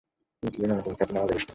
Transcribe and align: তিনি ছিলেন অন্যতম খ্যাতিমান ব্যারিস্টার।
তিনি 0.39 0.49
ছিলেন 0.53 0.69
অন্যতম 0.71 0.93
খ্যাতিমান 0.97 1.23
ব্যারিস্টার। 1.27 1.49